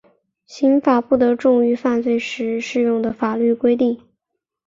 [0.47, 4.01] 刑罚不得重于犯罪时适用的法律规定。